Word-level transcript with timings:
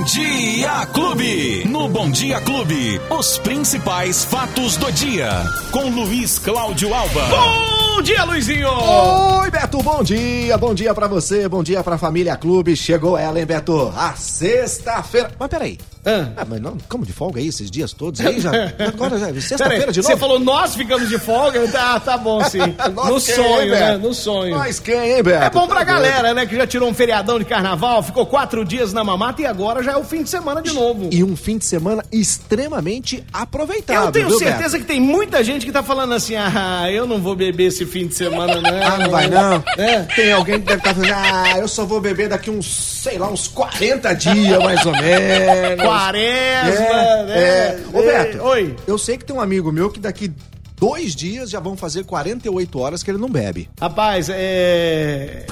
Bom 0.00 0.06
Dia 0.06 0.86
Clube. 0.94 1.64
No 1.68 1.86
Bom 1.86 2.10
Dia 2.10 2.40
Clube, 2.40 2.98
os 3.10 3.36
principais 3.36 4.24
fatos 4.24 4.78
do 4.78 4.90
dia. 4.92 5.28
Com 5.70 5.90
Luiz 5.90 6.38
Cláudio 6.38 6.94
Alba. 6.94 7.26
Bom 7.28 8.00
dia, 8.00 8.24
Luizinho! 8.24 8.70
Oi, 8.70 9.50
Beto, 9.50 9.82
bom 9.82 10.02
dia, 10.02 10.56
bom 10.56 10.72
dia 10.72 10.94
pra 10.94 11.06
você, 11.06 11.46
bom 11.50 11.62
dia 11.62 11.84
pra 11.84 11.98
família 11.98 12.34
Clube. 12.34 12.74
Chegou 12.74 13.18
ela, 13.18 13.38
hein, 13.38 13.44
Beto? 13.44 13.92
A 13.94 14.14
sexta-feira. 14.14 15.32
Mas 15.38 15.50
peraí. 15.50 15.78
Ah. 16.04 16.28
Ah, 16.36 16.46
mas 16.48 16.60
não, 16.60 16.78
como 16.88 17.04
de 17.04 17.12
folga 17.12 17.40
aí 17.40 17.48
esses 17.48 17.70
dias 17.70 17.92
todos 17.92 18.20
aí? 18.20 18.40
Já, 18.40 18.50
agora 18.88 19.18
já, 19.18 19.26
Peraí, 19.26 19.42
sexta-feira 19.42 19.92
de 19.92 20.00
novo? 20.00 20.08
Você 20.12 20.16
falou 20.16 20.38
nós 20.38 20.74
ficamos 20.74 21.08
de 21.08 21.18
folga? 21.18 21.66
Tá, 21.68 22.00
tá 22.00 22.16
bom 22.16 22.42
sim. 22.44 22.58
No 23.10 23.20
sonho, 23.20 23.62
hein, 23.62 23.70
né? 23.70 23.92
Beto? 23.92 23.98
No 24.08 24.14
sonho. 24.14 24.54
Nós 24.56 24.78
quem, 24.78 24.94
hein, 25.16 25.22
Beto? 25.22 25.44
É 25.44 25.50
bom 25.50 25.66
pra 25.66 25.80
Tá 25.80 25.84
galera, 25.84 26.34
né? 26.34 26.46
Que 26.46 26.56
já 26.56 26.66
tirou 26.66 26.88
um 26.88 26.94
feriadão 26.94 27.38
de 27.38 27.44
carnaval, 27.44 28.02
ficou 28.02 28.24
quatro 28.26 28.64
dias 28.64 28.92
na 28.92 29.02
mamata 29.02 29.42
e 29.42 29.46
agora 29.46 29.82
já 29.82 29.92
é 29.92 29.96
o 29.96 30.04
fim 30.04 30.22
de 30.22 30.30
semana 30.30 30.60
de 30.62 30.72
novo. 30.72 31.00
doido. 31.00 31.14
E 31.14 31.24
um 31.24 31.34
fim 31.36 31.58
de 31.58 31.64
semana 31.64 32.04
extremamente 32.12 33.24
aproveitável, 33.32 34.04
Eu 34.06 34.12
tenho 34.12 34.28
viu, 34.28 34.38
certeza 34.38 34.78
que 34.78 34.84
tem 34.84 35.00
muita 35.00 35.42
gente 35.44 35.64
que 35.66 35.72
tá 35.72 35.82
falando 35.82 36.12
assim: 36.14 36.34
ah, 36.36 36.90
eu 36.90 37.06
não 37.06 37.18
vou 37.20 37.34
beber 37.36 37.68
esse 37.68 37.84
fim 37.86 38.06
de 38.06 38.14
semana, 38.14 38.60
não. 38.60 38.82
Ah, 38.82 38.98
não 38.98 39.10
vai 39.10 39.28
não? 39.28 39.62
É. 39.78 40.02
Tem 40.14 40.32
alguém 40.32 40.60
que 40.60 40.66
deve 40.66 40.78
estar 40.78 40.94
falando, 40.94 41.12
ah, 41.14 41.58
eu 41.58 41.68
só 41.68 41.84
vou 41.84 42.00
beber 42.00 42.28
daqui 42.28 42.50
uns, 42.50 42.99
sei 43.00 43.16
lá, 43.18 43.30
uns 43.30 43.48
40 43.48 44.12
dias, 44.14 44.58
mais 44.62 44.84
ou 44.84 44.92
menos. 44.92 45.82
Quaresma, 45.84 46.84
É, 46.84 47.24
né? 47.24 47.38
é. 47.38 47.78
Ô, 47.92 48.02
Beto, 48.02 48.42
Oi. 48.44 48.76
eu 48.86 48.98
sei 48.98 49.16
que 49.16 49.24
tem 49.24 49.34
um 49.34 49.40
amigo 49.40 49.72
meu 49.72 49.90
que 49.90 49.98
daqui 49.98 50.30
dois 50.78 51.14
dias 51.14 51.48
já 51.50 51.60
vão 51.60 51.76
fazer 51.76 52.04
48 52.04 52.78
horas 52.78 53.02
que 53.02 53.10
ele 53.10 53.18
não 53.18 53.30
bebe. 53.30 53.70
Rapaz, 53.80 54.28
é. 54.30 55.46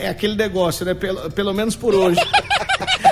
É 0.00 0.08
aquele 0.08 0.36
negócio, 0.36 0.86
né? 0.86 0.94
Pelo, 0.94 1.28
pelo 1.32 1.52
menos 1.52 1.74
por 1.74 1.92
hoje. 1.94 2.20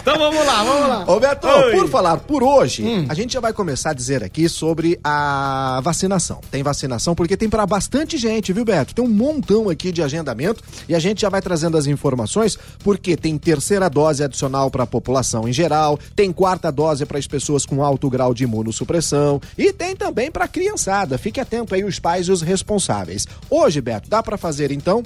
então 0.08 0.18
vamos 0.20 0.46
lá, 0.46 0.62
vamos 0.62 0.88
lá. 0.88 1.04
Ô 1.08 1.18
Beto, 1.18 1.48
Oi. 1.48 1.72
por 1.72 1.88
falar 1.88 2.18
por 2.18 2.40
hoje, 2.44 2.84
Hum. 2.84 3.06
a 3.08 3.14
gente 3.14 3.32
já 3.32 3.40
vai 3.40 3.52
começar 3.52 3.90
a 3.90 3.92
dizer 3.92 4.22
aqui 4.22 4.48
sobre 4.48 5.00
a 5.02 5.80
vacinação. 5.82 6.40
Tem 6.48 6.62
vacinação 6.62 7.12
porque 7.12 7.36
tem 7.36 7.48
pra 7.48 7.66
bastante 7.66 8.16
gente, 8.16 8.52
viu, 8.52 8.64
Beto? 8.64 8.94
Tem 8.94 9.04
um 9.04 9.08
montão 9.08 9.68
aqui 9.68 9.90
de 9.90 10.02
agendamento 10.04 10.62
e 10.88 10.94
a 10.94 10.98
gente 11.00 11.22
já 11.22 11.28
vai 11.28 11.42
trazendo 11.42 11.76
as 11.76 11.86
informações 11.88 12.56
porque 12.84 13.16
tem 13.16 13.36
terceira 13.36 13.90
dose 13.90 14.22
adicional 14.22 14.70
para 14.70 14.84
a 14.84 14.86
população 14.86 15.48
em 15.48 15.52
geral, 15.52 15.98
tem 16.14 16.32
quarta 16.32 16.70
dose 16.70 17.04
para 17.04 17.18
as 17.18 17.26
pessoas 17.26 17.66
com 17.66 17.82
alto 17.82 18.08
grau 18.08 18.32
de 18.32 18.44
imunossupressão 18.44 19.40
e 19.58 19.72
tem 19.72 19.96
também 19.96 20.30
para 20.30 20.46
criançada. 20.46 21.18
Fique 21.18 21.40
atento 21.40 21.74
aí 21.74 21.82
os 21.82 21.98
pais 21.98 22.28
e 22.28 22.32
os 22.32 22.42
responsáveis. 22.42 23.26
Hoje, 23.50 23.80
Beto, 23.80 24.08
dá 24.08 24.22
para 24.22 24.36
fazer 24.36 24.70
então 24.70 25.02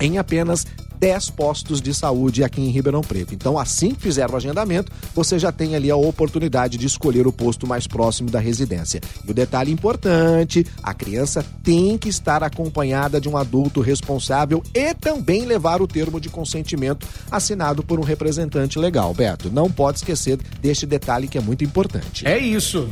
em 0.00 0.18
apenas 0.18 0.66
10 0.98 1.30
postos 1.30 1.80
de 1.80 1.92
saúde 1.94 2.42
aqui 2.42 2.60
em 2.60 2.70
Ribeirão 2.70 3.00
Preto. 3.00 3.34
Então, 3.34 3.58
assim 3.58 3.94
que 3.94 4.00
fizer 4.00 4.30
o 4.30 4.36
agendamento, 4.36 4.90
você 5.14 5.38
já 5.38 5.52
tem 5.52 5.74
ali 5.74 5.90
a 5.90 5.96
oportunidade 5.96 6.78
de 6.78 6.86
escolher 6.86 7.26
o 7.26 7.32
posto 7.32 7.66
mais 7.66 7.86
próximo 7.86 8.30
da 8.30 8.40
residência. 8.40 9.00
E 9.26 9.30
o 9.30 9.34
detalhe 9.34 9.72
importante: 9.72 10.66
a 10.82 10.94
criança 10.94 11.44
tem 11.62 11.98
que 11.98 12.08
estar 12.08 12.42
acompanhada 12.42 13.20
de 13.20 13.28
um 13.28 13.36
adulto 13.36 13.80
responsável 13.80 14.62
e 14.74 14.94
também 14.94 15.44
levar 15.44 15.82
o 15.82 15.86
termo 15.86 16.20
de 16.20 16.28
consentimento 16.28 17.06
assinado 17.30 17.82
por 17.82 18.00
um 18.00 18.02
representante 18.02 18.78
legal. 18.78 19.12
Beto, 19.12 19.50
não 19.50 19.70
pode 19.70 19.98
esquecer 19.98 20.38
deste 20.60 20.86
detalhe 20.86 21.28
que 21.28 21.38
é 21.38 21.40
muito 21.40 21.64
importante. 21.64 22.26
É 22.26 22.38
isso. 22.38 22.88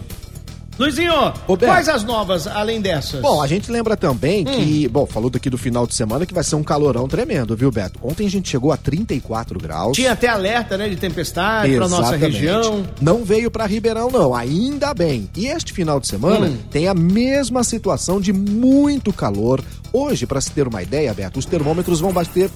Luizinho, 0.79 1.13
Ô, 1.47 1.57
Beto. 1.57 1.71
quais 1.73 1.89
as 1.89 2.03
novas 2.03 2.47
além 2.47 2.81
dessas? 2.81 3.21
Bom, 3.21 3.41
a 3.41 3.47
gente 3.47 3.71
lembra 3.71 3.97
também 3.97 4.45
que, 4.45 4.89
bom, 4.89 5.07
falou 5.07 5.31
daqui 5.31 5.49
do 5.49 5.57
final 5.57 5.87
de 5.87 5.95
semana 5.95 6.27
que 6.27 6.35
vai 6.35 6.43
ser 6.43 6.57
um 6.57 6.63
calorão 6.65 7.07
tremendo, 7.07 7.57
viu, 7.57 7.71
Beto? 7.71 7.99
Ontem 8.03 8.27
a 8.27 8.31
gente 8.31 8.49
chegou 8.49 8.73
a 8.73 8.77
34 8.77 9.59
graus. 9.61 9.97
Tinha 9.97 10.13
até 10.13 10.27
alerta, 10.29 10.77
né, 10.77 10.89
de 10.89 10.97
tempestade 10.97 11.77
pra 11.77 11.89
nossa 11.89 12.17
região. 12.17 12.85
Não 13.01 13.25
veio 13.25 13.51
pra 13.51 13.67
Ribeirão, 13.67 14.11
não, 14.11 14.35
ainda 14.35 14.93
bem. 14.93 15.31
E 15.37 15.47
este 15.47 15.73
final 15.73 16.01
de 16.01 16.09
semana 16.09 16.47
Hum. 16.47 16.57
tem 16.71 16.89
a 16.89 16.95
mesma 16.95 17.63
situação 17.63 18.21
de 18.21 18.33
muito 18.33 19.13
calor. 19.13 19.63
Hoje, 19.93 20.27
pra 20.27 20.41
se 20.41 20.51
ter 20.51 20.67
uma 20.67 20.83
ideia, 20.83 21.15
Beto, 21.15 21.39
os 21.39 21.47
termômetros 21.47 22.01
vão 22.01 22.13
bater 22.13 22.51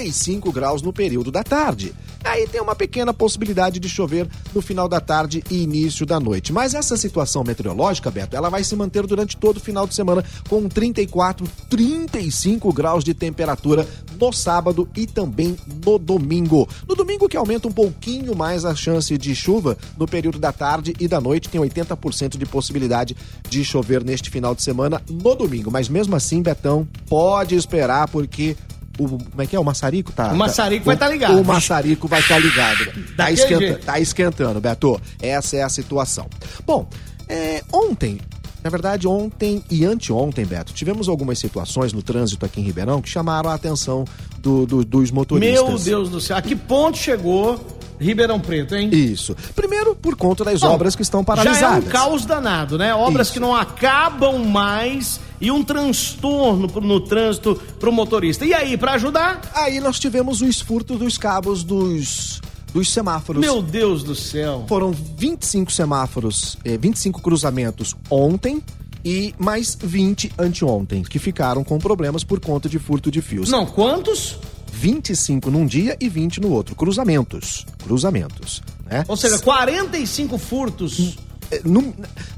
35 0.00 0.50
graus 0.50 0.80
no 0.80 0.92
período 0.92 1.30
da 1.30 1.44
tarde. 1.44 1.92
Aí 2.24 2.46
tem 2.46 2.60
uma 2.60 2.74
pequena 2.74 3.12
possibilidade 3.12 3.78
de 3.78 3.88
chover 3.88 4.28
no 4.54 4.62
final 4.62 4.88
da 4.88 5.00
tarde 5.00 5.42
e 5.50 5.62
início 5.62 6.06
da 6.06 6.18
noite. 6.18 6.52
Mas 6.52 6.74
essa 6.74 6.96
situação 6.96 7.44
meteorológica, 7.44 8.10
Beto, 8.10 8.36
ela 8.36 8.48
vai 8.48 8.64
se 8.64 8.74
manter 8.76 9.06
durante 9.06 9.36
todo 9.36 9.58
o 9.58 9.60
final 9.60 9.86
de 9.86 9.94
semana 9.94 10.24
com 10.48 10.68
34, 10.68 11.46
35 11.68 12.72
graus 12.72 13.04
de 13.04 13.14
temperatura 13.14 13.86
no 14.18 14.32
sábado 14.32 14.88
e 14.96 15.06
também 15.06 15.56
no 15.84 15.98
domingo. 15.98 16.68
No 16.88 16.94
domingo 16.94 17.28
que 17.28 17.36
aumenta 17.36 17.68
um 17.68 17.72
pouquinho 17.72 18.34
mais 18.34 18.64
a 18.64 18.74
chance 18.74 19.16
de 19.16 19.34
chuva 19.34 19.76
no 19.98 20.06
período 20.06 20.38
da 20.38 20.52
tarde 20.52 20.94
e 20.98 21.08
da 21.08 21.20
noite, 21.20 21.48
tem 21.48 21.60
80% 21.60 22.36
de 22.36 22.46
possibilidade 22.46 23.16
de 23.48 23.64
chover 23.64 24.04
neste 24.04 24.30
final 24.30 24.54
de 24.54 24.62
semana 24.62 25.00
no 25.08 25.34
domingo. 25.34 25.70
Mas 25.70 25.88
mesmo 25.88 26.14
assim, 26.16 26.42
Betão, 26.42 26.86
pode 27.08 27.54
esperar 27.54 28.08
porque 28.08 28.56
o, 29.04 29.08
como 29.18 29.42
é 29.42 29.46
que 29.46 29.56
é? 29.56 29.60
O 29.60 29.64
maçarico 29.64 30.12
tá. 30.12 30.32
O 30.32 30.36
maçarico 30.36 30.84
tá- 30.84 30.90
vai 30.90 30.96
o- 30.96 30.98
tá 30.98 31.08
ligado. 31.08 31.40
O 31.40 31.44
maçarico 31.44 32.08
vai 32.08 32.20
estar 32.20 32.38
ligado. 32.38 32.86
Tá, 33.16 33.30
esquenta, 33.30 33.80
tá 33.84 34.00
esquentando, 34.00 34.60
Beto. 34.60 35.00
Essa 35.20 35.56
é 35.56 35.62
a 35.62 35.68
situação. 35.68 36.26
Bom, 36.66 36.88
é, 37.28 37.62
ontem. 37.72 38.18
Na 38.62 38.68
verdade, 38.68 39.08
ontem 39.08 39.64
e 39.70 39.86
anteontem, 39.86 40.44
Beto, 40.44 40.74
tivemos 40.74 41.08
algumas 41.08 41.38
situações 41.38 41.94
no 41.94 42.02
trânsito 42.02 42.44
aqui 42.44 42.60
em 42.60 42.64
Ribeirão 42.64 43.00
que 43.00 43.08
chamaram 43.08 43.48
a 43.48 43.54
atenção 43.54 44.04
do- 44.38 44.66
do- 44.66 44.84
dos 44.84 45.10
motoristas. 45.10 45.64
Meu 45.66 45.78
Deus 45.78 46.10
do 46.10 46.20
céu, 46.20 46.36
a 46.36 46.42
que 46.42 46.54
ponto 46.54 46.98
chegou 46.98 47.58
Ribeirão 48.00 48.40
Preto, 48.40 48.74
hein? 48.74 48.88
Isso. 48.90 49.36
Primeiro, 49.54 49.94
por 49.94 50.16
conta 50.16 50.42
das 50.44 50.60
Bom, 50.60 50.68
obras 50.68 50.96
que 50.96 51.02
estão 51.02 51.20
Já 51.20 51.24
paralisadas. 51.24 51.84
é 51.84 51.88
um 51.88 51.90
caos 51.90 52.24
danado, 52.24 52.78
né? 52.78 52.94
Obras 52.94 53.26
Isso. 53.26 53.34
que 53.34 53.40
não 53.40 53.54
acabam 53.54 54.38
mais 54.44 55.20
e 55.40 55.50
um 55.50 55.62
transtorno 55.62 56.66
no 56.80 57.00
trânsito 57.00 57.54
pro 57.78 57.92
motorista. 57.92 58.44
E 58.44 58.54
aí, 58.54 58.76
pra 58.76 58.92
ajudar? 58.92 59.40
Aí 59.54 59.80
nós 59.80 59.98
tivemos 59.98 60.40
o 60.40 60.46
esfurto 60.46 60.96
dos 60.96 61.18
cabos 61.18 61.62
dos, 61.62 62.40
dos 62.72 62.90
semáforos. 62.90 63.40
Meu 63.40 63.60
Deus 63.62 64.02
do 64.02 64.14
céu. 64.14 64.64
Foram 64.68 64.92
25 64.92 65.70
semáforos, 65.70 66.56
eh, 66.64 66.76
25 66.78 67.20
cruzamentos 67.20 67.94
ontem 68.10 68.62
e 69.04 69.34
mais 69.38 69.76
20 69.80 70.30
anteontem, 70.38 71.02
que 71.02 71.18
ficaram 71.18 71.64
com 71.64 71.78
problemas 71.78 72.22
por 72.24 72.40
conta 72.40 72.68
de 72.68 72.78
furto 72.78 73.10
de 73.10 73.22
fios. 73.22 73.48
Não, 73.50 73.64
quantos? 73.66 74.36
25 74.72 75.50
num 75.50 75.66
dia 75.66 75.96
e 76.00 76.08
20 76.08 76.40
no 76.40 76.50
outro. 76.50 76.74
Cruzamentos. 76.74 77.66
Cruzamentos. 77.84 78.62
Né? 78.86 79.04
Ou 79.08 79.16
seja, 79.16 79.38
45 79.38 80.38
furtos. 80.38 81.18
É, 81.50 81.60
num- 81.64 81.92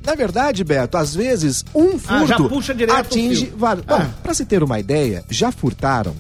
na 0.05 0.15
verdade, 0.15 0.65
Beto, 0.65 0.97
às 0.97 1.15
vezes 1.15 1.65
um 1.75 1.97
Ah, 2.09 2.21
furto 2.27 2.45
o 2.47 2.93
atinge 2.93 3.53
vários. 3.57 3.85
Ah. 3.89 3.99
Bom, 3.99 4.11
pra 4.23 4.33
se 4.35 4.45
ter 4.47 4.63
uma 4.63 4.81
ideia, 4.81 5.23
já 5.29 5.53
furtaram 5.53 6.15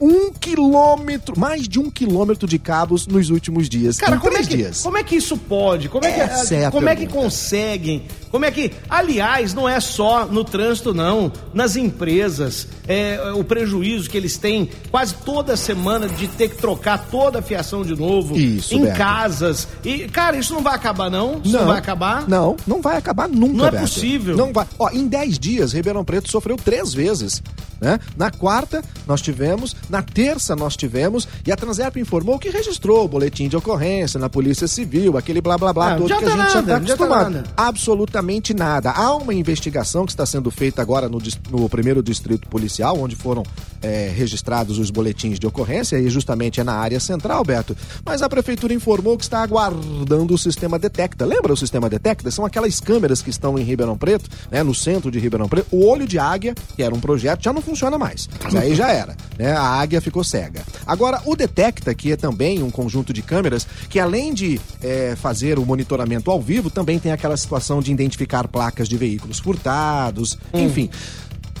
um 0.00 0.32
quilômetro, 0.32 1.38
mais 1.38 1.68
de 1.68 1.78
um 1.78 1.90
quilômetro 1.90 2.46
de 2.48 2.58
cabos 2.58 3.06
nos 3.06 3.30
últimos 3.30 3.68
dias. 3.68 3.98
Cara, 3.98 4.16
como 4.18 4.36
é, 4.36 4.42
que, 4.42 4.56
dias. 4.56 4.82
como 4.82 4.96
é 4.96 5.02
que 5.02 5.16
isso 5.16 5.36
pode? 5.36 5.88
Como 5.88 6.04
é 6.04 6.12
que, 6.12 6.20
Essa 6.20 6.54
é 6.54 6.70
como 6.70 6.88
é 6.88 6.94
que 6.96 7.06
conseguem? 7.06 8.02
Como 8.30 8.44
é 8.44 8.50
que. 8.50 8.72
Aliás, 8.88 9.54
não 9.54 9.68
é 9.68 9.80
só 9.80 10.26
no 10.26 10.44
trânsito, 10.44 10.92
não. 10.94 11.32
Nas 11.52 11.76
empresas, 11.76 12.68
é, 12.86 13.32
o 13.34 13.42
prejuízo 13.42 14.08
que 14.08 14.16
eles 14.16 14.36
têm 14.36 14.68
quase 14.90 15.14
toda 15.14 15.56
semana 15.56 16.08
de 16.08 16.28
ter 16.28 16.50
que 16.50 16.56
trocar 16.56 17.06
toda 17.10 17.38
a 17.40 17.42
fiação 17.42 17.82
de 17.82 17.96
novo. 17.96 18.36
Isso, 18.36 18.74
Em 18.74 18.82
Beto. 18.82 18.98
casas. 18.98 19.66
E, 19.84 20.06
cara, 20.08 20.36
isso 20.36 20.52
não 20.54 20.62
vai 20.62 20.74
acabar, 20.74 21.10
não? 21.10 21.40
Isso 21.42 21.56
não, 21.56 21.66
vai 21.66 21.78
acabar? 21.78 22.28
Não, 22.28 22.56
não 22.66 22.80
vai 22.80 22.96
acabar 22.96 23.28
nunca, 23.28 23.54
Não 23.56 23.66
é 23.66 23.70
Beto. 23.70 23.82
possível. 23.84 24.36
Não 24.36 24.52
vai. 24.52 24.66
Ó, 24.78 24.90
em 24.90 25.06
10 25.08 25.38
dias, 25.38 25.72
Ribeirão 25.72 26.04
Preto 26.04 26.30
sofreu 26.30 26.56
três 26.56 26.92
vezes. 26.94 27.42
Né? 27.80 27.98
Na 28.16 28.30
quarta, 28.30 28.82
nós 29.06 29.22
tivemos, 29.22 29.74
na 29.88 30.02
terça, 30.02 30.56
nós 30.56 30.76
tivemos, 30.76 31.28
e 31.46 31.52
a 31.52 31.56
Transerp 31.56 31.96
informou 31.96 32.38
que 32.38 32.50
registrou 32.50 33.04
o 33.04 33.08
boletim 33.08 33.48
de 33.48 33.56
ocorrência 33.56 34.18
na 34.18 34.28
Polícia 34.28 34.66
Civil, 34.66 35.16
aquele 35.16 35.40
blá 35.40 35.56
blá 35.56 35.72
blá 35.72 35.92
Ah, 35.94 35.96
todo 35.96 36.06
que 36.08 36.12
a 36.12 36.18
gente 36.18 36.30
adianta 36.30 36.50
já 36.50 36.62
nada, 36.62 36.82
está 36.82 36.94
acostumado. 36.94 37.30
nada. 37.30 37.44
Absolutamente 37.56 38.52
nada. 38.54 38.90
Há 38.90 39.14
uma 39.14 39.32
investigação 39.32 40.04
que 40.04 40.12
está 40.12 40.26
sendo 40.26 40.50
feita 40.50 40.82
agora 40.82 41.08
no, 41.08 41.18
no 41.50 41.68
primeiro 41.68 42.02
distrito 42.02 42.48
policial, 42.48 42.98
onde 42.98 43.14
foram 43.14 43.42
é, 43.80 44.12
registrados 44.14 44.78
os 44.78 44.90
boletins 44.90 45.38
de 45.38 45.46
ocorrência, 45.46 45.98
e 45.98 46.10
justamente 46.10 46.60
é 46.60 46.64
na 46.64 46.74
área 46.74 46.98
central, 46.98 47.44
Beto. 47.44 47.76
Mas 48.04 48.22
a 48.22 48.28
prefeitura 48.28 48.74
informou 48.74 49.16
que 49.16 49.24
está 49.24 49.42
aguardando 49.42 50.34
o 50.34 50.38
sistema 50.38 50.78
Detecta. 50.78 51.24
Lembra 51.24 51.52
o 51.52 51.56
sistema 51.56 51.88
Detecta? 51.88 52.30
São 52.30 52.44
aquelas 52.44 52.80
câmeras 52.80 53.22
que 53.22 53.30
estão 53.30 53.58
em 53.58 53.62
Ribeirão 53.62 53.96
Preto, 53.96 54.28
né, 54.50 54.62
no 54.62 54.74
centro 54.74 55.10
de 55.10 55.18
Ribeirão 55.18 55.48
Preto. 55.48 55.68
O 55.70 55.86
olho 55.86 56.06
de 56.06 56.18
águia, 56.18 56.54
que 56.76 56.82
era 56.82 56.94
um 56.94 57.00
projeto, 57.00 57.42
já 57.42 57.52
não 57.52 57.62
funciona 57.68 57.98
mais. 57.98 58.28
Mas 58.42 58.54
aí 58.54 58.74
já 58.74 58.90
era, 58.90 59.16
né? 59.38 59.52
A 59.52 59.62
águia 59.62 60.00
ficou 60.00 60.24
cega. 60.24 60.62
Agora, 60.86 61.20
o 61.24 61.36
Detecta, 61.36 61.94
que 61.94 62.12
é 62.12 62.16
também 62.16 62.62
um 62.62 62.70
conjunto 62.70 63.12
de 63.12 63.22
câmeras, 63.22 63.66
que 63.88 64.00
além 64.00 64.32
de 64.32 64.60
é, 64.82 65.14
fazer 65.16 65.58
o 65.58 65.66
monitoramento 65.66 66.30
ao 66.30 66.40
vivo, 66.40 66.70
também 66.70 66.98
tem 66.98 67.12
aquela 67.12 67.36
situação 67.36 67.80
de 67.80 67.92
identificar 67.92 68.48
placas 68.48 68.88
de 68.88 68.96
veículos 68.96 69.38
furtados, 69.38 70.38
enfim. 70.52 70.90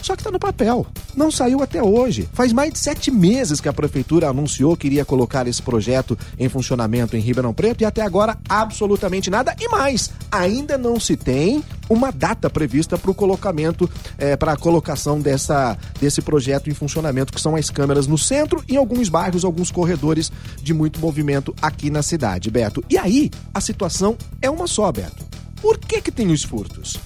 Só 0.02 0.16
que 0.16 0.22
tá 0.22 0.30
no 0.30 0.38
papel. 0.38 0.86
Não 1.16 1.30
saiu 1.30 1.62
até 1.62 1.82
hoje. 1.82 2.28
Faz 2.32 2.52
mais 2.52 2.72
de 2.72 2.78
sete 2.78 3.10
meses 3.10 3.60
que 3.60 3.68
a 3.68 3.72
prefeitura 3.72 4.28
anunciou 4.28 4.76
que 4.76 4.86
iria 4.86 5.04
colocar 5.04 5.46
esse 5.46 5.60
projeto 5.62 6.16
em 6.38 6.48
funcionamento 6.48 7.16
em 7.16 7.20
Ribeirão 7.20 7.52
Preto 7.52 7.82
e 7.82 7.84
até 7.84 8.02
agora 8.02 8.38
absolutamente 8.48 9.30
nada. 9.30 9.54
E 9.60 9.68
mais, 9.68 10.10
ainda 10.30 10.78
não 10.78 10.98
se 11.00 11.16
tem 11.16 11.62
uma 11.88 12.12
data 12.12 12.50
prevista 12.50 12.98
para 12.98 13.10
o 13.10 13.14
colocamento, 13.14 13.90
para 14.38 14.52
a 14.52 14.56
colocação 14.56 15.20
dessa, 15.20 15.76
desse 16.00 16.20
projeto 16.20 16.68
em 16.70 16.74
funcionamento, 16.74 17.32
que 17.32 17.40
são 17.40 17.56
as 17.56 17.70
câmeras 17.70 18.06
no 18.06 18.18
centro 18.18 18.62
e 18.68 18.74
em 18.74 18.76
alguns 18.76 19.08
bairros, 19.08 19.44
alguns 19.44 19.70
corredores 19.70 20.30
de 20.62 20.74
muito 20.74 21.00
movimento 21.00 21.54
aqui 21.60 21.90
na 21.90 22.02
cidade, 22.02 22.50
Beto. 22.50 22.84
E 22.88 22.96
aí, 22.96 23.30
a 23.52 23.60
situação 23.60 24.16
é 24.40 24.48
uma 24.50 24.66
só, 24.66 24.92
Beto. 24.92 25.26
Por 25.60 25.78
que 25.78 26.00
que 26.00 26.12
tem 26.12 26.30
os 26.30 26.44
furtos? 26.44 26.98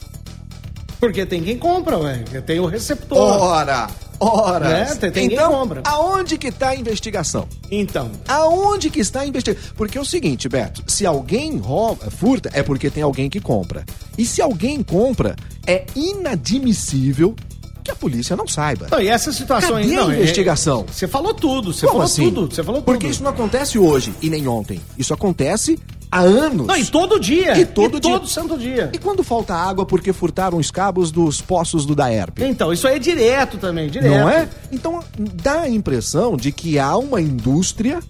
Porque 1.02 1.26
tem 1.26 1.42
quem 1.42 1.58
compra, 1.58 1.98
ué. 1.98 2.18
Tem 2.46 2.60
o 2.60 2.66
receptor. 2.66 3.18
Ora, 3.18 3.88
ora. 4.20 4.68
Né? 4.68 4.84
Tem- 4.94 5.10
tem 5.10 5.28
quem 5.28 5.36
então, 5.36 5.50
compra. 5.50 5.80
aonde 5.84 6.38
que 6.38 6.52
tá 6.52 6.68
a 6.68 6.76
investigação? 6.76 7.48
Então. 7.68 8.08
Aonde 8.28 8.88
que 8.88 9.00
está 9.00 9.22
a 9.22 9.26
investigação? 9.26 9.72
Porque 9.76 9.98
é 9.98 10.00
o 10.00 10.04
seguinte, 10.04 10.48
Beto, 10.48 10.84
se 10.86 11.04
alguém 11.04 11.56
rouba, 11.58 12.08
furta, 12.08 12.50
é 12.52 12.62
porque 12.62 12.88
tem 12.88 13.02
alguém 13.02 13.28
que 13.28 13.40
compra. 13.40 13.84
E 14.16 14.24
se 14.24 14.40
alguém 14.40 14.80
compra, 14.80 15.34
é 15.66 15.84
inadmissível 15.96 17.34
que 17.82 17.90
a 17.90 17.96
polícia 17.96 18.36
não 18.36 18.46
saiba. 18.46 18.86
Não, 18.88 19.00
e 19.00 19.08
essa 19.08 19.32
situação 19.32 19.70
Cadê 19.72 19.82
aí. 19.88 19.96
a 19.96 20.00
Não, 20.02 20.12
é- 20.12 20.16
investigação? 20.18 20.86
Você 20.88 21.08
falou 21.08 21.34
tudo, 21.34 21.72
você 21.72 21.84
falou 21.84 22.02
assim? 22.02 22.30
tudo. 22.30 22.54
Você 22.54 22.62
falou 22.62 22.80
tudo. 22.80 22.84
Porque 22.84 23.08
isso 23.08 23.24
não 23.24 23.30
acontece 23.32 23.76
hoje 23.76 24.14
e 24.22 24.30
nem 24.30 24.46
ontem. 24.46 24.80
Isso 24.96 25.12
acontece 25.12 25.76
há 26.12 26.20
anos. 26.20 26.66
Não, 26.66 26.76
e 26.76 26.84
todo 26.84 27.18
dia. 27.18 27.58
E 27.58 27.64
todo 27.64 27.98
dia. 27.98 28.12
todo 28.12 28.28
santo 28.28 28.58
dia. 28.58 28.90
E 28.92 28.98
quando 28.98 29.24
falta 29.24 29.54
água 29.54 29.86
porque 29.86 30.12
furtaram 30.12 30.58
os 30.58 30.70
cabos 30.70 31.10
dos 31.10 31.40
poços 31.40 31.86
do 31.86 31.94
Daerp? 31.94 32.38
Então, 32.40 32.70
isso 32.72 32.86
aí 32.86 32.96
é 32.96 32.98
direto 32.98 33.56
também, 33.56 33.88
direto. 33.88 34.10
Não 34.10 34.28
é? 34.28 34.46
Então 34.70 35.02
dá 35.18 35.62
a 35.62 35.68
impressão 35.68 36.36
de 36.36 36.52
que 36.52 36.78
há 36.78 36.96
uma 36.96 37.20
indústria 37.20 38.00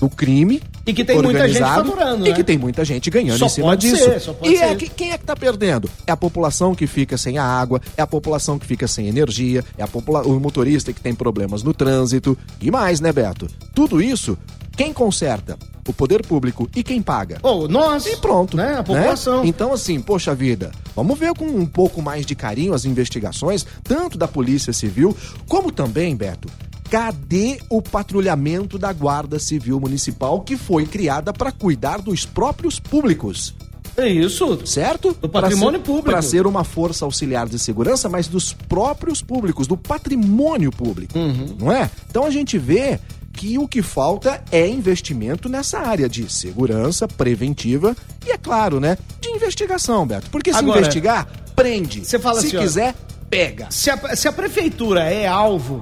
do 0.00 0.08
crime. 0.08 0.62
E 0.86 0.94
que 0.94 1.04
tem 1.04 1.20
muita 1.20 1.46
gente 1.46 1.60
faturando, 1.60 2.26
E 2.26 2.30
né? 2.30 2.34
que 2.34 2.42
tem 2.42 2.56
muita 2.56 2.82
gente 2.86 3.10
ganhando 3.10 3.38
Só 3.38 3.46
em 3.46 3.48
cima 3.50 3.66
pode 3.68 3.90
disso. 3.90 4.02
ser, 4.02 4.18
só 4.20 4.32
pode 4.32 4.50
e 4.50 4.56
é 4.56 4.68
ser. 4.70 4.88
quem 4.88 5.12
é 5.12 5.18
que 5.18 5.24
tá 5.24 5.36
perdendo? 5.36 5.90
É 6.06 6.10
a 6.10 6.16
população 6.16 6.74
que 6.74 6.86
fica 6.86 7.18
sem 7.18 7.36
a 7.36 7.44
água, 7.44 7.82
é 7.98 8.00
a 8.00 8.06
população 8.06 8.58
que 8.58 8.66
fica 8.66 8.88
sem 8.88 9.06
energia, 9.06 9.62
é 9.76 9.82
a 9.82 9.86
popula 9.86 10.22
o 10.26 10.40
motorista 10.40 10.90
que 10.90 11.00
tem 11.00 11.14
problemas 11.14 11.62
no 11.62 11.74
trânsito. 11.74 12.36
E 12.62 12.70
mais, 12.70 12.98
né, 12.98 13.12
Beto? 13.12 13.46
Tudo 13.74 14.00
isso, 14.00 14.38
quem 14.80 14.94
conserta? 14.94 15.58
O 15.86 15.92
poder 15.92 16.24
público. 16.26 16.66
E 16.74 16.82
quem 16.82 17.02
paga? 17.02 17.38
Ou 17.42 17.68
nós. 17.68 18.06
E 18.06 18.16
pronto. 18.16 18.56
Né? 18.56 18.78
A 18.78 18.82
população. 18.82 19.44
Então, 19.44 19.74
assim, 19.74 20.00
poxa 20.00 20.34
vida, 20.34 20.70
vamos 20.96 21.18
ver 21.18 21.34
com 21.34 21.44
um 21.44 21.66
pouco 21.66 22.00
mais 22.00 22.24
de 22.24 22.34
carinho 22.34 22.72
as 22.72 22.86
investigações, 22.86 23.66
tanto 23.84 24.16
da 24.16 24.26
Polícia 24.26 24.72
Civil, 24.72 25.14
como 25.46 25.70
também, 25.70 26.16
Beto, 26.16 26.48
cadê 26.88 27.58
o 27.68 27.82
patrulhamento 27.82 28.78
da 28.78 28.90
Guarda 28.90 29.38
Civil 29.38 29.78
Municipal 29.78 30.40
que 30.40 30.56
foi 30.56 30.86
criada 30.86 31.30
para 31.30 31.52
cuidar 31.52 32.00
dos 32.00 32.24
próprios 32.24 32.80
públicos? 32.80 33.54
É 33.98 34.08
isso. 34.08 34.64
Certo? 34.64 35.14
Do 35.20 35.28
patrimônio 35.28 35.80
ser- 35.80 35.84
público. 35.84 36.10
Para 36.10 36.22
ser 36.22 36.46
uma 36.46 36.64
força 36.64 37.04
auxiliar 37.04 37.46
de 37.48 37.58
segurança, 37.58 38.08
mas 38.08 38.28
dos 38.28 38.54
próprios 38.54 39.20
públicos, 39.20 39.66
do 39.66 39.76
patrimônio 39.76 40.70
público. 40.70 41.18
Uhum. 41.18 41.56
Não 41.58 41.70
é? 41.70 41.90
Então 42.08 42.24
a 42.24 42.30
gente 42.30 42.56
vê 42.56 42.98
que 43.32 43.58
o 43.58 43.66
que 43.66 43.82
falta 43.82 44.42
é 44.50 44.68
investimento 44.68 45.48
nessa 45.48 45.78
área 45.78 46.08
de 46.08 46.30
segurança 46.30 47.06
preventiva 47.08 47.96
e, 48.26 48.30
é 48.30 48.36
claro, 48.38 48.80
né, 48.80 48.98
de 49.20 49.28
investigação, 49.30 50.06
Beto. 50.06 50.28
Porque 50.30 50.52
se 50.52 50.58
Agora, 50.58 50.80
investigar, 50.80 51.28
prende. 51.54 52.04
você 52.04 52.18
fala 52.18 52.40
se 52.40 52.48
assim, 52.48 52.58
quiser, 52.58 52.94
pega. 53.28 53.66
Se 53.70 53.90
a, 53.90 54.16
se 54.16 54.28
a 54.28 54.32
prefeitura 54.32 55.04
é 55.04 55.26
alvo 55.26 55.80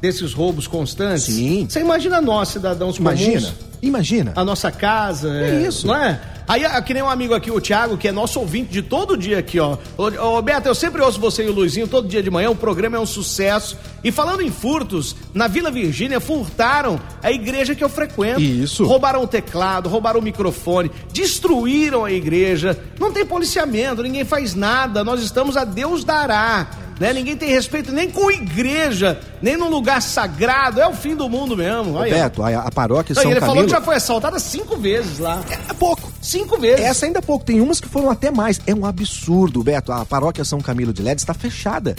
desses 0.00 0.32
roubos 0.32 0.66
constantes, 0.66 1.24
Sim. 1.24 1.66
você 1.68 1.80
imagina 1.80 2.20
nós, 2.20 2.48
cidadãos 2.48 2.96
Imagina, 2.96 3.40
comuns, 3.40 3.54
imagina. 3.82 4.32
a 4.36 4.44
nossa 4.44 4.70
casa. 4.70 5.30
É 5.30 5.66
isso. 5.66 5.86
Não 5.86 5.96
é? 5.96 6.20
Aí, 6.46 6.64
ah, 6.64 6.80
que 6.82 6.92
nem 6.92 7.02
um 7.02 7.08
amigo 7.08 7.34
aqui, 7.34 7.50
o 7.50 7.60
Thiago, 7.60 7.96
que 7.96 8.06
é 8.06 8.12
nosso 8.12 8.38
ouvinte 8.38 8.70
de 8.70 8.82
todo 8.82 9.16
dia 9.16 9.38
aqui, 9.38 9.58
ó. 9.58 9.78
Ô, 9.96 10.42
Beto, 10.42 10.68
eu 10.68 10.74
sempre 10.74 11.00
ouço 11.00 11.18
você 11.18 11.44
e 11.44 11.48
o 11.48 11.52
Luizinho 11.52 11.88
todo 11.88 12.06
dia 12.06 12.22
de 12.22 12.30
manhã, 12.30 12.50
o 12.50 12.56
programa 12.56 12.96
é 12.96 13.00
um 13.00 13.06
sucesso. 13.06 13.78
E 14.02 14.12
falando 14.12 14.42
em 14.42 14.50
furtos, 14.50 15.16
na 15.32 15.48
Vila 15.48 15.70
Virgínia 15.70 16.20
furtaram 16.20 17.00
a 17.22 17.32
igreja 17.32 17.74
que 17.74 17.82
eu 17.82 17.88
frequento. 17.88 18.42
Isso. 18.42 18.84
Roubaram 18.84 19.22
o 19.22 19.26
teclado, 19.26 19.88
roubaram 19.88 20.20
o 20.20 20.22
microfone, 20.22 20.90
destruíram 21.12 22.04
a 22.04 22.12
igreja. 22.12 22.78
Não 23.00 23.10
tem 23.10 23.24
policiamento, 23.24 24.02
ninguém 24.02 24.24
faz 24.24 24.54
nada, 24.54 25.02
nós 25.02 25.22
estamos 25.22 25.56
a 25.56 25.64
Deus 25.64 26.04
dará. 26.04 26.68
Né? 27.00 27.12
Ninguém 27.12 27.36
tem 27.36 27.48
respeito 27.48 27.90
nem 27.90 28.08
com 28.10 28.30
igreja, 28.30 29.18
nem 29.42 29.56
num 29.56 29.68
lugar 29.68 30.00
sagrado. 30.00 30.80
É 30.80 30.86
o 30.86 30.92
fim 30.92 31.16
do 31.16 31.28
mundo 31.28 31.56
mesmo. 31.56 31.94
Olha. 31.94 32.14
Beto, 32.14 32.42
a, 32.42 32.60
a 32.60 32.70
paróquia 32.70 33.14
São 33.14 33.24
ele 33.24 33.40
Camilo... 33.40 33.46
falou 33.46 33.64
que 33.64 33.70
já 33.70 33.80
foi 33.80 33.96
assaltada 33.96 34.38
cinco 34.38 34.76
vezes 34.76 35.18
lá. 35.18 35.40
É 35.68 35.72
pouco. 35.72 36.13
Cinco 36.24 36.58
vezes. 36.58 36.80
Essa 36.84 37.06
ainda 37.06 37.18
é 37.18 37.22
pouco. 37.22 37.44
Tem 37.44 37.60
umas 37.60 37.80
que 37.80 37.88
foram 37.88 38.10
até 38.10 38.30
mais. 38.30 38.60
É 38.66 38.74
um 38.74 38.86
absurdo, 38.86 39.62
Beto. 39.62 39.92
A 39.92 40.04
paróquia 40.06 40.44
São 40.44 40.58
Camilo 40.60 40.92
de 40.92 41.02
Led 41.02 41.20
está 41.20 41.34
fechada. 41.34 41.94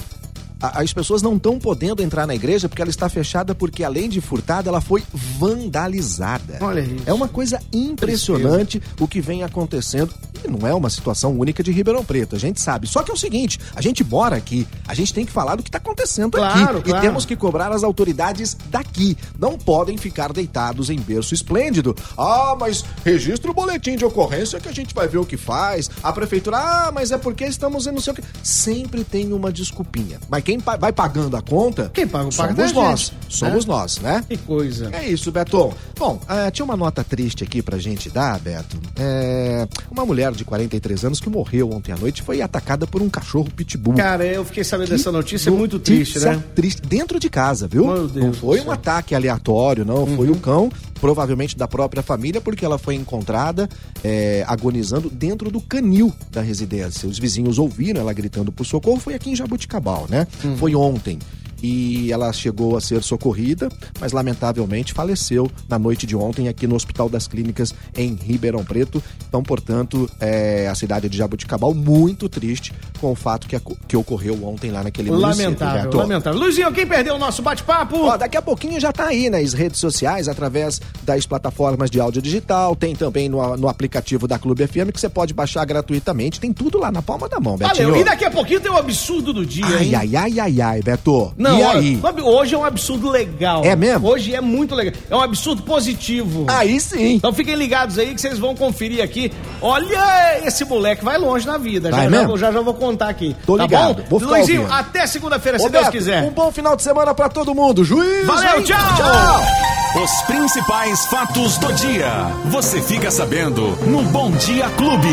A- 0.60 0.82
As 0.82 0.92
pessoas 0.92 1.22
não 1.22 1.36
estão 1.36 1.60
podendo 1.60 2.02
entrar 2.02 2.26
na 2.26 2.34
igreja 2.34 2.68
porque 2.68 2.82
ela 2.82 2.90
está 2.90 3.08
fechada 3.08 3.54
porque, 3.54 3.84
além 3.84 4.10
de 4.10 4.20
furtada, 4.22 4.70
ela 4.70 4.82
foi 4.82 5.04
vandalizada. 5.38 6.58
Olha 6.62 6.80
isso. 6.82 7.04
É 7.06 7.14
uma 7.14 7.28
coisa 7.28 7.60
impressionante 7.72 8.82
o 9.00 9.08
que 9.08 9.22
vem 9.22 9.44
acontecendo. 9.44 10.14
E 10.44 10.48
não 10.48 10.68
é 10.68 10.74
uma 10.74 10.90
situação 10.90 11.32
única 11.38 11.62
de 11.64 11.72
Ribeirão 11.72 12.04
Preto, 12.04 12.36
a 12.36 12.40
gente 12.40 12.60
sabe. 12.62 12.88
Só 12.88 13.04
que 13.04 13.12
é 13.12 13.14
o 13.14 13.18
seguinte, 13.18 13.60
a 13.76 13.82
gente 13.82 14.04
mora 14.04 14.36
aqui, 14.36 14.68
a 14.88 14.94
gente 14.94 15.14
tem 15.14 15.26
que 15.26 15.32
falar 15.32 15.56
do 15.56 15.64
que 15.64 15.70
está 15.70 15.78
acontecendo 15.78 16.32
Claro, 16.32 16.80
aqui. 16.80 16.90
claro. 16.90 17.06
E 17.06 17.08
temos 17.08 17.26
que 17.26 17.36
cobrar 17.36 17.72
as 17.72 17.84
autoridades 17.84 18.56
daqui. 18.70 19.18
Não 19.40 19.58
podem 19.58 19.98
ficar 19.98 20.32
deitados 20.34 20.90
em 20.90 21.00
berço 21.00 21.34
esplêndido. 21.34 21.96
Ah, 22.18 22.56
mas 22.60 22.84
registra 23.04 23.50
o 23.50 23.54
boletim 23.54 23.96
de 23.96 24.06
ocorrência 24.06 24.60
que 24.60 24.70
a 24.70 24.74
gente 24.74 24.94
vai 24.94 25.08
ver 25.08 25.18
o 25.18 25.26
que 25.26 25.38
faz. 25.38 25.90
A 26.04 26.12
prefeitura, 26.14 26.58
ah, 26.58 26.92
mas 26.94 27.12
é 27.12 27.18
porque 27.18 27.46
estamos 27.46 27.88
em 27.88 27.92
não 27.92 28.02
sei 28.02 28.14
o 28.14 28.16
que. 28.16 28.24
Sempre 28.44 29.04
tem 29.04 29.32
uma 29.34 29.52
desculpinha. 29.52 30.20
Mas 30.30 30.44
quem 30.44 30.58
vai 30.58 30.92
pagando 30.92 31.36
a 31.38 31.42
conta? 31.42 31.90
Quem 31.94 32.08
paga 32.08 32.30
o 32.30 32.34
paga 32.34 32.52
é 32.64 32.68
Somos 32.68 32.74
nós. 32.74 33.00
gente, 33.00 33.16
Somos 33.36 33.66
né? 33.66 33.74
nós, 33.74 34.00
né? 34.00 34.24
Que 34.28 34.38
coisa. 34.38 34.90
É 34.94 35.08
isso, 35.08 35.32
Beto. 35.32 35.74
Bom, 35.98 36.20
ah, 36.28 36.50
tinha 36.52 36.66
uma 36.66 36.76
nota 36.78 37.04
triste 37.04 37.44
aqui 37.44 37.62
pra 37.62 37.78
gente 37.78 38.10
dar, 38.10 38.40
Beto. 38.40 38.80
É, 38.98 39.68
uma 39.92 40.06
mulher 40.06 40.25
mulher 40.26 40.32
de 40.34 40.46
43 40.46 41.06
anos 41.06 41.20
que 41.20 41.30
morreu 41.30 41.70
ontem 41.72 41.92
à 41.92 41.98
noite 41.98 42.22
foi 42.22 42.42
atacada 42.42 42.88
por 42.88 43.02
um 43.02 43.10
cachorro 43.10 43.50
pitbull. 43.56 43.96
Cara, 43.96 44.26
eu 44.26 44.44
fiquei 44.44 44.64
sabendo 44.64 44.90
dessa 44.90 45.12
notícia, 45.12 45.50
é 45.50 45.54
muito 45.54 45.78
triste, 45.80 46.20
né? 46.20 46.42
Triste, 46.56 46.82
dentro 46.82 47.20
de 47.20 47.30
casa, 47.30 47.68
viu? 47.68 47.86
Não 47.86 48.34
foi 48.34 48.62
um 48.62 48.72
ataque 48.72 49.14
aleatório, 49.14 49.86
não. 49.86 50.08
Foi 50.08 50.30
um 50.30 50.36
cão, 50.36 50.72
provavelmente 51.00 51.58
da 51.58 51.68
própria 51.68 52.02
família, 52.02 52.42
porque 52.42 52.66
ela 52.66 52.78
foi 52.78 52.96
encontrada 52.96 53.70
é, 54.04 54.44
agonizando 54.48 55.10
dentro 55.10 55.52
do 55.52 55.62
canil 55.62 56.14
da 56.32 56.42
residência. 56.42 57.08
Os 57.08 57.20
vizinhos 57.20 57.60
ouviram 57.60 58.02
ela 58.02 58.14
gritando 58.14 58.52
por 58.52 58.66
socorro. 58.66 59.00
Foi 59.00 59.14
aqui 59.14 59.30
em 59.30 59.36
Jabuticabal, 59.36 60.08
né? 60.10 60.28
Foi 60.58 60.76
ontem. 60.76 61.20
E 61.62 62.12
ela 62.12 62.32
chegou 62.34 62.78
a 62.78 62.82
ser 62.82 63.02
socorrida, 63.04 63.70
mas 64.00 64.12
lamentavelmente 64.12 64.94
faleceu 64.94 65.50
na 65.68 65.80
noite 65.80 66.06
de 66.06 66.16
ontem 66.16 66.48
aqui 66.48 66.68
no 66.68 66.76
Hospital 66.76 67.10
das 67.10 67.28
Clínicas 67.28 67.74
em 67.98 68.14
Ribeirão 68.14 68.64
Preto. 68.64 69.02
Então, 69.28 69.42
portanto, 69.42 70.10
é, 70.20 70.68
a 70.68 70.76
cidade 70.76 71.10
de 71.10 71.18
Jabuticabal 71.18 71.74
muito 71.74 72.30
triste 72.30 72.74
com 73.00 73.12
o 73.12 73.16
fato 73.16 73.48
que, 73.48 73.60
que 73.88 73.98
ocorreu 73.98 74.44
ontem 74.46 74.72
lá 74.72 74.84
naquele 74.84 75.12
município. 75.12 75.44
Lamentável, 75.44 75.84
Beto. 75.84 75.98
lamentável. 75.98 76.40
Luizinho, 76.40 76.72
quem 76.72 76.86
perdeu 76.86 77.16
o 77.16 77.20
nosso 77.20 77.42
bate-papo? 77.42 77.98
Ó, 77.98 78.18
daqui 78.18 78.38
a 78.38 78.42
pouquinho 78.42 78.80
já 78.80 78.92
tá 78.92 79.08
aí 79.08 79.30
nas 79.30 79.54
redes 79.54 79.80
sociais, 79.80 80.28
através 80.28 80.82
das 81.04 81.26
plataformas 81.26 81.90
de 81.90 82.00
áudio 82.00 82.22
digital, 82.22 82.76
tem 82.76 82.96
também 82.96 83.30
no, 83.30 83.58
no 83.58 83.68
aplicativo 83.68 84.28
da 84.28 84.38
Clube 84.40 84.66
FM 84.68 84.92
que 84.94 85.00
você 85.00 85.10
pode 85.10 85.34
baixar 85.34 85.66
gratuitamente, 85.66 86.40
tem 86.40 86.54
tudo 86.54 86.78
lá 86.78 86.92
na 86.92 87.02
palma 87.02 87.28
da 87.28 87.40
mão, 87.40 87.58
Betinho. 87.58 87.90
Valeu. 87.90 88.02
E 88.02 88.04
daqui 88.04 88.26
a 88.26 88.32
pouquinho 88.32 88.60
tem 88.60 88.72
o 88.72 88.78
absurdo 88.78 89.34
do 89.34 89.46
dia, 89.46 89.66
hein? 89.66 89.96
Ai, 89.96 89.96
ai, 89.96 90.16
ai, 90.16 90.40
ai, 90.40 90.62
ai, 90.62 90.82
Beto. 90.82 91.34
Não, 91.50 91.60
e 91.60 91.64
olha, 91.64 91.80
aí? 91.80 92.00
hoje 92.24 92.56
é 92.56 92.58
um 92.58 92.66
absurdo 92.66 93.10
legal. 93.10 93.64
É 93.64 93.76
mesmo? 93.76 94.08
Hoje 94.08 94.34
é 94.36 94.42
muito 94.42 94.74
legal. 94.76 94.94
É 95.10 95.16
um 95.16 95.22
absurdo 95.22 95.62
positivo. 95.64 96.46
Aí 96.50 96.80
sim. 96.80 97.14
Então 97.16 97.34
fiquem 97.34 97.56
ligados 97.56 97.98
aí 97.98 98.14
que 98.14 98.22
vocês 98.22 98.38
vão 98.40 98.56
conferir 98.56 99.04
aqui. 99.04 99.32
Olha, 99.62 100.40
esse 100.46 100.64
moleque 100.66 101.04
vai 101.04 101.18
longe 101.18 101.46
na 101.46 101.58
vida. 101.58 101.90
Vai 101.92 102.00
já, 102.00 102.04
já, 102.06 102.10
mesmo? 102.10 102.28
vou- 102.28 102.38
já 102.38 102.52
já 102.52 102.62
vou 102.62 102.74
contar 102.74 103.10
aqui. 103.10 103.36
Tô 103.46 103.58
tá 103.58 103.64
ligado, 103.64 104.04
bom? 104.04 104.10
vou 104.10 104.20
ficar 104.20 104.32
Luizinho, 104.32 104.62
ouvindo. 104.62 104.78
até 104.80 105.08
segunda-feira, 105.08 105.60
se 105.60 105.66
Ô, 105.66 105.70
Deus 105.70 105.86
Beto, 105.86 105.98
quiser. 105.98 106.24
Um 106.24 106.32
bom 106.32 106.52
final 106.52 106.76
de 106.76 106.84
semana 106.84 107.14
pra 107.14 107.30
todo 107.30 107.54
mundo. 107.56 107.84
Juiz! 107.84 108.26
Valeu, 108.26 108.58
hein? 108.58 108.64
tchau! 108.64 108.78
Tchau! 108.98 110.04
Os 110.04 110.12
principais 110.24 111.06
fatos 111.06 111.58
do 111.58 111.72
dia. 111.74 112.12
Você 112.50 112.82
fica 112.82 113.10
sabendo 113.10 113.62
no 113.88 114.02
Bom 114.04 114.30
Dia 114.32 114.70
Clube. 114.72 115.08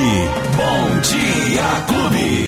Bom 0.56 0.98